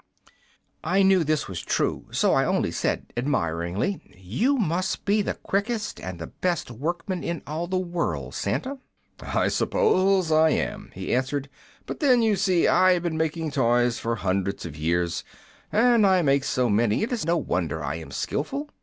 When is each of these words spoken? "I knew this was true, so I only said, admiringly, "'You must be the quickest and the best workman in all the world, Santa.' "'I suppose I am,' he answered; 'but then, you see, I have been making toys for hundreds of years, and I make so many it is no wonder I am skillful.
"I 0.83 1.03
knew 1.03 1.23
this 1.23 1.47
was 1.47 1.61
true, 1.61 2.07
so 2.09 2.33
I 2.33 2.43
only 2.43 2.71
said, 2.71 3.13
admiringly, 3.15 4.01
"'You 4.17 4.57
must 4.57 5.05
be 5.05 5.21
the 5.21 5.35
quickest 5.35 5.99
and 5.99 6.17
the 6.17 6.25
best 6.25 6.71
workman 6.71 7.23
in 7.23 7.43
all 7.45 7.67
the 7.67 7.77
world, 7.77 8.33
Santa.' 8.33 8.79
"'I 9.19 9.47
suppose 9.49 10.31
I 10.31 10.49
am,' 10.49 10.89
he 10.95 11.13
answered; 11.13 11.49
'but 11.85 11.99
then, 11.99 12.23
you 12.23 12.35
see, 12.35 12.67
I 12.67 12.93
have 12.93 13.03
been 13.03 13.15
making 13.15 13.51
toys 13.51 13.99
for 13.99 14.15
hundreds 14.15 14.65
of 14.65 14.75
years, 14.75 15.23
and 15.71 16.07
I 16.07 16.23
make 16.23 16.45
so 16.45 16.67
many 16.67 17.03
it 17.03 17.11
is 17.11 17.23
no 17.23 17.37
wonder 17.37 17.83
I 17.83 17.97
am 17.97 18.09
skillful. 18.09 18.71